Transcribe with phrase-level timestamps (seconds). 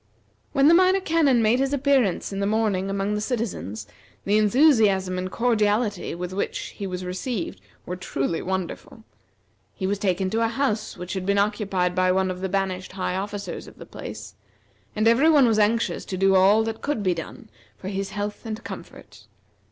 [0.51, 3.85] When the Minor Canon made his appearance in the morning among the citizens,
[4.25, 9.03] the enthusiasm and cordiality with which he was received were truly wonderful.
[9.75, 12.93] He was taken to a house which had been occupied by one of the banished
[12.93, 14.33] high officers of the place,
[14.95, 18.43] and every one was anxious to do all that could be done for his health
[18.43, 19.27] and comfort.